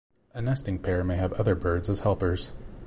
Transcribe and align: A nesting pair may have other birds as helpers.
A 0.33 0.41
nesting 0.41 0.79
pair 0.79 1.03
may 1.03 1.15
have 1.17 1.31
other 1.33 1.53
birds 1.53 1.87
as 1.87 1.99
helpers. 1.99 2.53